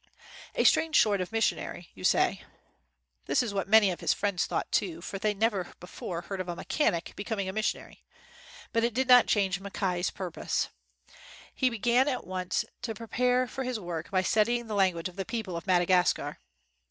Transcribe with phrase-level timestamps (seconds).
[0.55, 2.43] A strange sort of missionary, you say.
[3.27, 6.41] This is what many of his friends thought, too; for they had never before heard
[6.41, 7.99] of a mechanic becoming a mis sionary;
[8.73, 10.69] but it did not change Mackay 's pur pose.
[11.53, 15.23] He began at once to prepare for his work by studying the language of the
[15.25, 16.39] peo ple of Madagascar.